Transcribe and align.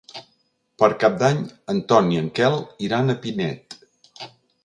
Per 0.83 0.87
Cap 1.03 1.19
d'Any 1.23 1.43
en 1.75 1.83
Ton 1.91 2.09
i 2.15 2.17
en 2.21 2.31
Quel 2.39 2.57
iran 2.87 3.17
a 3.17 3.19
Pinet. 3.27 3.77